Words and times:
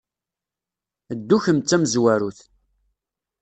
Ddu 1.19 1.37
kemm 1.43 1.59
d 1.59 1.65
tamezwarut. 1.65 2.39